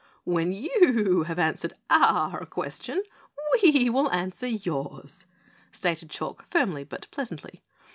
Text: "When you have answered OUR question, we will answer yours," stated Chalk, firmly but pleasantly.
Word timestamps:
"When 0.23 0.51
you 0.51 1.25
have 1.27 1.37
answered 1.37 1.75
OUR 1.91 2.43
question, 2.47 3.03
we 3.61 3.87
will 3.91 4.09
answer 4.11 4.47
yours," 4.47 5.27
stated 5.71 6.09
Chalk, 6.09 6.47
firmly 6.49 6.83
but 6.83 7.05
pleasantly. 7.11 7.61